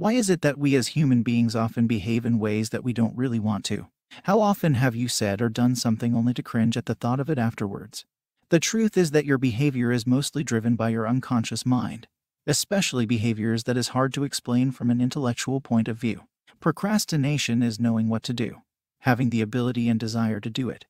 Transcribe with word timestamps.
Why 0.00 0.14
is 0.14 0.30
it 0.30 0.40
that 0.40 0.56
we 0.56 0.76
as 0.76 0.96
human 0.96 1.22
beings 1.22 1.54
often 1.54 1.86
behave 1.86 2.24
in 2.24 2.38
ways 2.38 2.70
that 2.70 2.82
we 2.82 2.94
don't 2.94 3.14
really 3.14 3.38
want 3.38 3.66
to? 3.66 3.88
How 4.22 4.40
often 4.40 4.72
have 4.72 4.96
you 4.96 5.08
said 5.08 5.42
or 5.42 5.50
done 5.50 5.76
something 5.76 6.14
only 6.14 6.32
to 6.32 6.42
cringe 6.42 6.78
at 6.78 6.86
the 6.86 6.94
thought 6.94 7.20
of 7.20 7.28
it 7.28 7.36
afterwards? 7.36 8.06
The 8.48 8.60
truth 8.60 8.96
is 8.96 9.10
that 9.10 9.26
your 9.26 9.36
behavior 9.36 9.92
is 9.92 10.06
mostly 10.06 10.42
driven 10.42 10.74
by 10.74 10.88
your 10.88 11.06
unconscious 11.06 11.66
mind, 11.66 12.08
especially 12.46 13.04
behaviors 13.04 13.64
that 13.64 13.76
is 13.76 13.88
hard 13.88 14.14
to 14.14 14.24
explain 14.24 14.70
from 14.70 14.88
an 14.88 15.02
intellectual 15.02 15.60
point 15.60 15.86
of 15.86 15.98
view. 15.98 16.22
Procrastination 16.60 17.62
is 17.62 17.78
knowing 17.78 18.08
what 18.08 18.22
to 18.22 18.32
do, 18.32 18.62
having 19.00 19.28
the 19.28 19.42
ability 19.42 19.86
and 19.86 20.00
desire 20.00 20.40
to 20.40 20.48
do 20.48 20.70
it. 20.70 20.86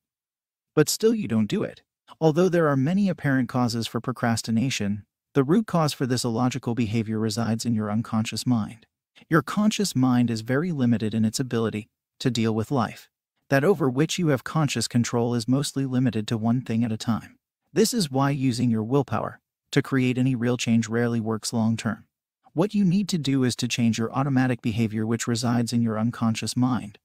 But 0.76 0.88
still 0.88 1.16
you 1.16 1.26
don't 1.26 1.48
do 1.48 1.64
it. 1.64 1.82
Although 2.20 2.48
there 2.48 2.68
are 2.68 2.76
many 2.76 3.08
apparent 3.08 3.48
causes 3.48 3.88
for 3.88 4.00
procrastination, 4.00 5.04
the 5.34 5.42
root 5.42 5.66
cause 5.66 5.92
for 5.92 6.06
this 6.06 6.22
illogical 6.22 6.76
behavior 6.76 7.18
resides 7.18 7.64
in 7.64 7.74
your 7.74 7.90
unconscious 7.90 8.46
mind. 8.46 8.86
Your 9.28 9.42
conscious 9.42 9.94
mind 9.94 10.30
is 10.30 10.40
very 10.40 10.72
limited 10.72 11.14
in 11.14 11.24
its 11.24 11.38
ability 11.38 11.88
to 12.20 12.30
deal 12.30 12.54
with 12.54 12.70
life. 12.70 13.08
That 13.48 13.64
over 13.64 13.90
which 13.90 14.18
you 14.18 14.28
have 14.28 14.44
conscious 14.44 14.88
control 14.88 15.34
is 15.34 15.48
mostly 15.48 15.84
limited 15.84 16.26
to 16.28 16.38
one 16.38 16.62
thing 16.62 16.84
at 16.84 16.92
a 16.92 16.96
time. 16.96 17.36
This 17.72 17.92
is 17.92 18.10
why 18.10 18.30
using 18.30 18.70
your 18.70 18.82
willpower 18.82 19.40
to 19.72 19.82
create 19.82 20.18
any 20.18 20.34
real 20.34 20.56
change 20.56 20.88
rarely 20.88 21.20
works 21.20 21.52
long 21.52 21.76
term. 21.76 22.06
What 22.52 22.74
you 22.74 22.84
need 22.84 23.08
to 23.10 23.18
do 23.18 23.44
is 23.44 23.54
to 23.56 23.68
change 23.68 23.98
your 23.98 24.12
automatic 24.12 24.62
behavior 24.62 25.06
which 25.06 25.28
resides 25.28 25.72
in 25.72 25.82
your 25.82 25.98
unconscious 25.98 26.56
mind. 26.56 26.98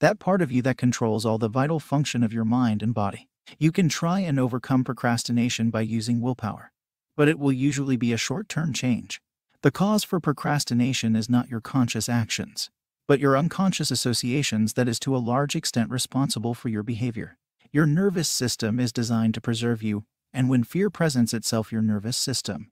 That 0.00 0.18
part 0.18 0.42
of 0.42 0.50
you 0.50 0.62
that 0.62 0.78
controls 0.78 1.24
all 1.24 1.38
the 1.38 1.48
vital 1.48 1.78
function 1.78 2.24
of 2.24 2.32
your 2.32 2.44
mind 2.44 2.82
and 2.82 2.94
body. 2.94 3.28
You 3.58 3.70
can 3.70 3.88
try 3.88 4.20
and 4.20 4.40
overcome 4.40 4.84
procrastination 4.84 5.70
by 5.70 5.82
using 5.82 6.20
willpower, 6.20 6.72
but 7.16 7.28
it 7.28 7.38
will 7.38 7.52
usually 7.52 7.96
be 7.96 8.12
a 8.12 8.16
short-term 8.16 8.72
change. 8.72 9.20
The 9.62 9.72
cause 9.72 10.04
for 10.04 10.20
procrastination 10.20 11.16
is 11.16 11.28
not 11.28 11.50
your 11.50 11.60
conscious 11.60 12.08
actions, 12.08 12.70
but 13.08 13.18
your 13.18 13.36
unconscious 13.36 13.90
associations 13.90 14.74
that 14.74 14.86
is 14.86 15.00
to 15.00 15.16
a 15.16 15.18
large 15.18 15.56
extent 15.56 15.90
responsible 15.90 16.54
for 16.54 16.68
your 16.68 16.84
behavior. 16.84 17.38
Your 17.72 17.84
nervous 17.84 18.28
system 18.28 18.78
is 18.78 18.92
designed 18.92 19.34
to 19.34 19.40
preserve 19.40 19.82
you, 19.82 20.04
and 20.32 20.48
when 20.48 20.62
fear 20.62 20.90
presents 20.90 21.34
itself 21.34 21.72
your 21.72 21.82
nervous 21.82 22.16
system, 22.16 22.70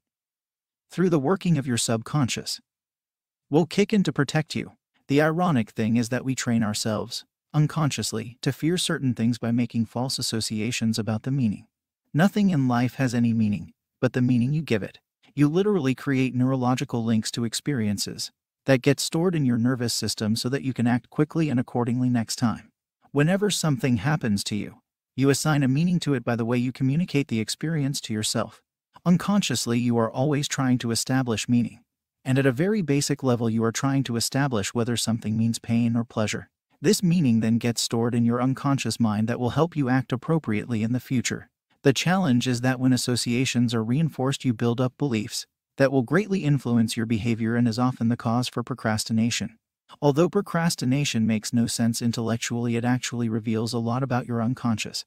through 0.88 1.10
the 1.10 1.18
working 1.18 1.58
of 1.58 1.66
your 1.66 1.76
subconscious, 1.76 2.60
will 3.50 3.66
kick 3.66 3.92
in 3.92 4.04
to 4.04 4.12
protect 4.12 4.54
you. 4.54 4.72
The 5.08 5.20
ironic 5.20 5.70
thing 5.70 5.96
is 5.96 6.10
that 6.10 6.24
we 6.24 6.36
train 6.36 6.62
ourselves, 6.62 7.24
unconsciously, 7.52 8.38
to 8.42 8.52
fear 8.52 8.78
certain 8.78 9.12
things 9.12 9.38
by 9.38 9.50
making 9.50 9.86
false 9.86 10.20
associations 10.20 11.00
about 11.00 11.24
the 11.24 11.32
meaning. 11.32 11.66
Nothing 12.14 12.50
in 12.50 12.68
life 12.68 12.94
has 12.94 13.12
any 13.12 13.32
meaning, 13.32 13.72
but 14.00 14.12
the 14.12 14.22
meaning 14.22 14.52
you 14.52 14.62
give 14.62 14.84
it. 14.84 15.00
You 15.38 15.48
literally 15.48 15.94
create 15.94 16.34
neurological 16.34 17.04
links 17.04 17.30
to 17.32 17.44
experiences 17.44 18.30
that 18.64 18.80
get 18.80 18.98
stored 18.98 19.34
in 19.34 19.44
your 19.44 19.58
nervous 19.58 19.92
system 19.92 20.34
so 20.34 20.48
that 20.48 20.62
you 20.62 20.72
can 20.72 20.86
act 20.86 21.10
quickly 21.10 21.50
and 21.50 21.60
accordingly 21.60 22.08
next 22.08 22.36
time. 22.36 22.70
Whenever 23.12 23.50
something 23.50 23.98
happens 23.98 24.42
to 24.44 24.56
you, 24.56 24.76
you 25.14 25.28
assign 25.28 25.62
a 25.62 25.68
meaning 25.68 26.00
to 26.00 26.14
it 26.14 26.24
by 26.24 26.36
the 26.36 26.46
way 26.46 26.56
you 26.56 26.72
communicate 26.72 27.28
the 27.28 27.38
experience 27.38 28.00
to 28.00 28.14
yourself. 28.14 28.62
Unconsciously, 29.04 29.78
you 29.78 29.98
are 29.98 30.10
always 30.10 30.48
trying 30.48 30.78
to 30.78 30.90
establish 30.90 31.50
meaning. 31.50 31.80
And 32.24 32.38
at 32.38 32.46
a 32.46 32.50
very 32.50 32.80
basic 32.80 33.22
level, 33.22 33.50
you 33.50 33.62
are 33.62 33.72
trying 33.72 34.04
to 34.04 34.16
establish 34.16 34.72
whether 34.72 34.96
something 34.96 35.36
means 35.36 35.58
pain 35.58 35.96
or 35.96 36.04
pleasure. 36.04 36.48
This 36.80 37.02
meaning 37.02 37.40
then 37.40 37.58
gets 37.58 37.82
stored 37.82 38.14
in 38.14 38.24
your 38.24 38.40
unconscious 38.40 38.98
mind 38.98 39.28
that 39.28 39.38
will 39.38 39.50
help 39.50 39.76
you 39.76 39.90
act 39.90 40.12
appropriately 40.12 40.82
in 40.82 40.94
the 40.94 40.98
future. 40.98 41.50
The 41.86 41.92
challenge 41.92 42.48
is 42.48 42.62
that 42.62 42.80
when 42.80 42.92
associations 42.92 43.72
are 43.72 43.84
reinforced, 43.84 44.44
you 44.44 44.52
build 44.52 44.80
up 44.80 44.98
beliefs 44.98 45.46
that 45.76 45.92
will 45.92 46.02
greatly 46.02 46.42
influence 46.42 46.96
your 46.96 47.06
behavior 47.06 47.54
and 47.54 47.68
is 47.68 47.78
often 47.78 48.08
the 48.08 48.16
cause 48.16 48.48
for 48.48 48.64
procrastination. 48.64 49.56
Although 50.02 50.28
procrastination 50.28 51.28
makes 51.28 51.52
no 51.52 51.68
sense 51.68 52.02
intellectually, 52.02 52.74
it 52.74 52.84
actually 52.84 53.28
reveals 53.28 53.72
a 53.72 53.78
lot 53.78 54.02
about 54.02 54.26
your 54.26 54.42
unconscious 54.42 55.04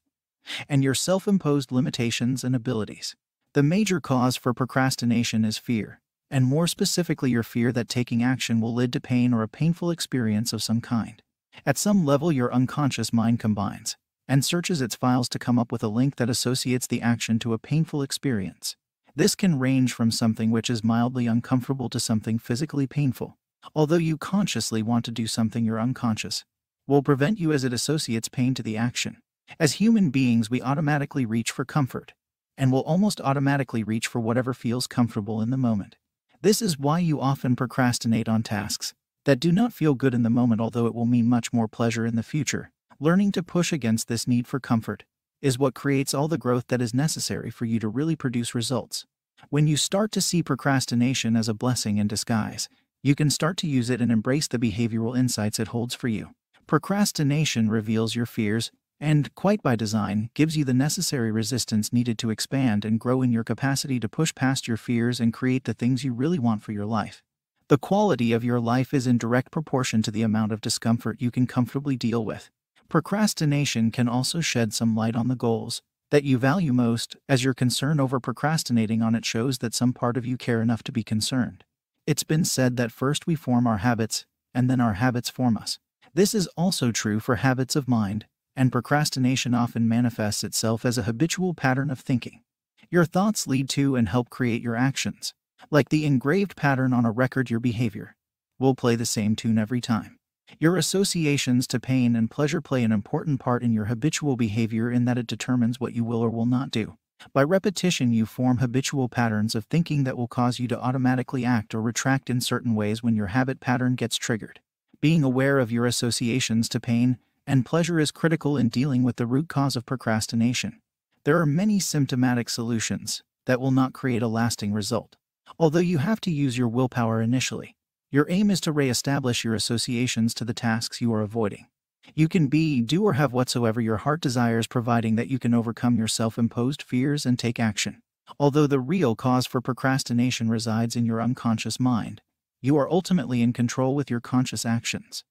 and 0.69 0.81
your 0.81 0.93
self 0.93 1.27
imposed 1.27 1.69
limitations 1.73 2.45
and 2.45 2.55
abilities. 2.55 3.13
The 3.55 3.61
major 3.61 3.99
cause 3.99 4.37
for 4.37 4.53
procrastination 4.53 5.43
is 5.43 5.57
fear, 5.57 5.99
and 6.31 6.45
more 6.45 6.65
specifically, 6.65 7.29
your 7.29 7.43
fear 7.43 7.73
that 7.73 7.89
taking 7.89 8.23
action 8.23 8.61
will 8.61 8.73
lead 8.73 8.93
to 8.93 9.01
pain 9.01 9.33
or 9.33 9.43
a 9.43 9.49
painful 9.49 9.91
experience 9.91 10.53
of 10.53 10.63
some 10.63 10.79
kind. 10.79 11.21
At 11.65 11.77
some 11.77 12.05
level, 12.05 12.31
your 12.31 12.53
unconscious 12.53 13.11
mind 13.11 13.41
combines 13.41 13.97
and 14.29 14.45
searches 14.45 14.79
its 14.79 14.95
files 14.95 15.27
to 15.27 15.39
come 15.39 15.57
up 15.57 15.71
with 15.71 15.83
a 15.83 15.87
link 15.87 16.17
that 16.17 16.29
associates 16.29 16.85
the 16.85 17.01
action 17.01 17.39
to 17.39 17.51
a 17.51 17.57
painful 17.57 18.03
experience. 18.03 18.75
This 19.15 19.33
can 19.33 19.57
range 19.57 19.91
from 19.91 20.11
something 20.11 20.51
which 20.51 20.69
is 20.69 20.83
mildly 20.83 21.25
uncomfortable 21.25 21.89
to 21.89 21.99
something 21.99 22.37
physically 22.37 22.85
painful. 22.85 23.37
Although 23.75 23.97
you 23.97 24.17
consciously 24.17 24.83
want 24.83 25.03
to 25.05 25.11
do 25.11 25.25
something, 25.25 25.65
your 25.65 25.79
unconscious 25.79 26.45
will 26.87 27.01
prevent 27.01 27.39
you 27.39 27.51
as 27.51 27.63
it 27.63 27.73
associates 27.73 28.29
pain 28.29 28.53
to 28.53 28.63
the 28.63 28.77
action. 28.77 29.17
As 29.59 29.73
human 29.73 30.11
beings, 30.11 30.49
we 30.49 30.61
automatically 30.61 31.25
reach 31.25 31.49
for 31.49 31.65
comfort 31.65 32.13
and 32.55 32.71
will 32.71 32.81
almost 32.81 33.19
automatically 33.21 33.83
reach 33.83 34.05
for 34.05 34.19
whatever 34.19 34.53
feels 34.53 34.85
comfortable 34.85 35.41
in 35.41 35.49
the 35.49 35.57
moment. 35.57 35.95
This 36.41 36.61
is 36.61 36.77
why 36.77 36.99
you 36.99 37.19
often 37.19 37.55
procrastinate 37.55 38.29
on 38.29 38.43
tasks 38.43 38.93
that 39.25 39.39
do 39.39 39.51
not 39.51 39.73
feel 39.73 39.95
good 39.95 40.13
in 40.13 40.23
the 40.23 40.29
moment, 40.29 40.61
although 40.61 40.85
it 40.85 40.93
will 40.93 41.05
mean 41.05 41.27
much 41.27 41.51
more 41.51 41.67
pleasure 41.67 42.05
in 42.05 42.15
the 42.15 42.23
future. 42.23 42.71
Learning 43.01 43.31
to 43.31 43.41
push 43.41 43.71
against 43.71 44.09
this 44.09 44.27
need 44.27 44.45
for 44.45 44.59
comfort 44.59 45.05
is 45.41 45.57
what 45.57 45.73
creates 45.73 46.13
all 46.13 46.27
the 46.27 46.37
growth 46.37 46.67
that 46.67 46.81
is 46.81 46.93
necessary 46.93 47.49
for 47.49 47.63
you 47.63 47.79
to 47.79 47.87
really 47.87 48.17
produce 48.17 48.53
results. 48.53 49.05
When 49.49 49.67
you 49.67 49.77
start 49.77 50.11
to 50.11 50.21
see 50.21 50.43
procrastination 50.43 51.37
as 51.37 51.47
a 51.47 51.53
blessing 51.53 51.97
in 51.97 52.09
disguise, 52.09 52.67
you 53.01 53.15
can 53.15 53.29
start 53.29 53.55
to 53.59 53.67
use 53.67 53.89
it 53.89 54.01
and 54.01 54.11
embrace 54.11 54.49
the 54.49 54.59
behavioral 54.59 55.17
insights 55.17 55.59
it 55.59 55.69
holds 55.69 55.95
for 55.95 56.09
you. 56.09 56.31
Procrastination 56.67 57.69
reveals 57.69 58.17
your 58.17 58.25
fears 58.25 58.69
and, 58.99 59.33
quite 59.33 59.63
by 59.63 59.77
design, 59.77 60.29
gives 60.33 60.57
you 60.57 60.65
the 60.65 60.73
necessary 60.73 61.31
resistance 61.31 61.93
needed 61.93 62.17
to 62.17 62.31
expand 62.31 62.83
and 62.83 62.99
grow 62.99 63.21
in 63.21 63.31
your 63.31 63.45
capacity 63.45 63.97
to 64.01 64.09
push 64.09 64.35
past 64.35 64.67
your 64.67 64.75
fears 64.75 65.21
and 65.21 65.31
create 65.31 65.63
the 65.63 65.73
things 65.73 66.03
you 66.03 66.11
really 66.11 66.37
want 66.37 66.63
for 66.63 66.73
your 66.73 66.85
life. 66.85 67.23
The 67.69 67.77
quality 67.77 68.33
of 68.33 68.43
your 68.43 68.59
life 68.59 68.93
is 68.93 69.07
in 69.07 69.17
direct 69.17 69.51
proportion 69.51 70.01
to 70.01 70.11
the 70.11 70.23
amount 70.23 70.51
of 70.51 70.59
discomfort 70.59 71.21
you 71.21 71.31
can 71.31 71.47
comfortably 71.47 71.95
deal 71.95 72.25
with. 72.25 72.51
Procrastination 72.89 73.91
can 73.91 74.09
also 74.09 74.41
shed 74.41 74.73
some 74.73 74.95
light 74.95 75.15
on 75.15 75.27
the 75.27 75.35
goals 75.35 75.83
that 76.09 76.23
you 76.23 76.39
value 76.39 76.73
most, 76.73 77.15
as 77.27 77.43
your 77.43 77.53
concern 77.53 77.99
over 77.99 78.19
procrastinating 78.19 79.03
on 79.03 79.13
it 79.13 79.23
shows 79.23 79.59
that 79.59 79.75
some 79.75 79.93
part 79.93 80.17
of 80.17 80.25
you 80.25 80.37
care 80.37 80.59
enough 80.59 80.81
to 80.81 80.91
be 80.91 81.03
concerned. 81.03 81.63
It's 82.07 82.23
been 82.23 82.43
said 82.43 82.77
that 82.77 82.91
first 82.91 83.27
we 83.27 83.35
form 83.35 83.67
our 83.67 83.77
habits, 83.77 84.25
and 84.55 84.67
then 84.67 84.81
our 84.81 84.93
habits 84.93 85.29
form 85.29 85.55
us. 85.55 85.77
This 86.15 86.33
is 86.33 86.47
also 86.57 86.91
true 86.91 87.19
for 87.19 87.35
habits 87.35 87.75
of 87.75 87.87
mind, 87.87 88.25
and 88.55 88.71
procrastination 88.71 89.53
often 89.53 89.87
manifests 89.87 90.43
itself 90.43 90.83
as 90.83 90.97
a 90.97 91.03
habitual 91.03 91.53
pattern 91.53 91.91
of 91.91 91.99
thinking. 91.99 92.41
Your 92.89 93.05
thoughts 93.05 93.45
lead 93.45 93.69
to 93.69 93.95
and 93.95 94.09
help 94.09 94.31
create 94.31 94.63
your 94.63 94.75
actions. 94.75 95.35
Like 95.69 95.89
the 95.89 96.07
engraved 96.07 96.55
pattern 96.55 96.91
on 96.93 97.05
a 97.05 97.11
record, 97.11 97.51
your 97.51 97.59
behavior 97.59 98.15
will 98.57 98.73
play 98.73 98.95
the 98.95 99.05
same 99.05 99.35
tune 99.35 99.59
every 99.59 99.79
time. 99.79 100.18
Your 100.57 100.77
associations 100.77 101.67
to 101.67 101.79
pain 101.79 102.15
and 102.15 102.31
pleasure 102.31 102.61
play 102.61 102.83
an 102.83 102.91
important 102.91 103.39
part 103.39 103.61
in 103.61 103.71
your 103.71 103.85
habitual 103.85 104.35
behavior 104.35 104.89
in 104.89 105.05
that 105.05 105.17
it 105.17 105.27
determines 105.27 105.79
what 105.79 105.93
you 105.93 106.03
will 106.03 106.21
or 106.21 106.29
will 106.29 106.47
not 106.47 106.71
do. 106.71 106.97
By 107.33 107.43
repetition, 107.43 108.11
you 108.11 108.25
form 108.25 108.57
habitual 108.57 109.09
patterns 109.09 109.53
of 109.53 109.65
thinking 109.65 110.05
that 110.05 110.17
will 110.17 110.27
cause 110.27 110.57
you 110.57 110.67
to 110.69 110.79
automatically 110.79 111.45
act 111.45 111.75
or 111.75 111.81
retract 111.81 112.29
in 112.29 112.41
certain 112.41 112.73
ways 112.73 113.03
when 113.03 113.15
your 113.15 113.27
habit 113.27 113.59
pattern 113.59 113.95
gets 113.95 114.17
triggered. 114.17 114.59
Being 115.01 115.23
aware 115.23 115.59
of 115.59 115.71
your 115.71 115.85
associations 115.85 116.67
to 116.69 116.79
pain 116.79 117.19
and 117.45 117.65
pleasure 117.65 117.99
is 117.99 118.11
critical 118.11 118.57
in 118.57 118.69
dealing 118.69 119.03
with 119.03 119.17
the 119.17 119.25
root 119.25 119.49
cause 119.49 119.75
of 119.75 119.85
procrastination. 119.85 120.81
There 121.25 121.39
are 121.39 121.45
many 121.45 121.79
symptomatic 121.79 122.49
solutions 122.49 123.23
that 123.45 123.59
will 123.59 123.71
not 123.71 123.93
create 123.93 124.21
a 124.21 124.27
lasting 124.27 124.73
result. 124.73 125.15
Although 125.57 125.79
you 125.79 125.97
have 125.97 126.21
to 126.21 126.31
use 126.31 126.57
your 126.57 126.67
willpower 126.67 127.21
initially, 127.21 127.75
your 128.11 128.25
aim 128.29 128.49
is 128.49 128.59
to 128.61 128.71
re-establish 128.71 129.43
your 129.43 129.53
associations 129.53 130.33
to 130.33 130.43
the 130.43 130.53
tasks 130.53 130.99
you 130.99 131.13
are 131.13 131.21
avoiding. 131.21 131.67
You 132.15 132.27
can 132.27 132.47
be, 132.47 132.81
do, 132.81 133.03
or 133.03 133.13
have 133.13 133.33
whatsoever 133.33 133.79
your 133.79 133.97
heart 133.97 134.19
desires, 134.19 134.65
providing 134.65 135.15
that 135.15 135.27
you 135.27 135.37
can 135.37 135.53
overcome 135.53 135.95
your 135.95 136.07
self 136.07 136.39
imposed 136.39 136.81
fears 136.81 137.25
and 137.25 137.37
take 137.37 137.59
action. 137.59 138.01
Although 138.39 138.65
the 138.65 138.79
real 138.79 139.15
cause 139.15 139.45
for 139.45 139.61
procrastination 139.61 140.49
resides 140.49 140.95
in 140.95 141.05
your 141.05 141.21
unconscious 141.21 141.79
mind, 141.79 142.21
you 142.61 142.77
are 142.77 142.89
ultimately 142.89 143.43
in 143.43 143.53
control 143.53 143.93
with 143.93 144.09
your 144.09 144.19
conscious 144.19 144.65
actions. 144.65 145.23